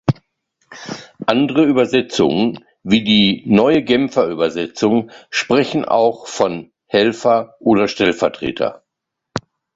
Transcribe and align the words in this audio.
Andere 1.27 1.61
Übersetzungen 1.65 2.65
wie 2.81 3.03
die 3.03 3.43
Neue 3.45 3.83
Genfer 3.83 4.25
Übersetzung 4.29 5.11
sprechen 5.29 5.85
auch 5.85 6.25
von 6.25 6.71
„Helfer“ 6.87 7.53
oder 7.59 7.87
„Stellvertreter“. 7.87 8.83